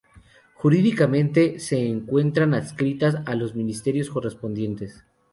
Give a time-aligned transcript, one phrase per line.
[0.55, 5.03] Jurídicamente se encuentran adscritas a los ministerios correspondientes.